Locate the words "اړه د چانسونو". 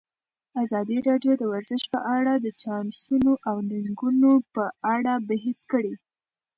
2.17-3.31